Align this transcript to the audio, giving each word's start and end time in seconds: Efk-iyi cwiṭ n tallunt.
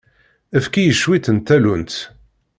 Efk-iyi 0.57 0.93
cwiṭ 1.01 1.25
n 1.31 1.37
tallunt. 1.39 1.95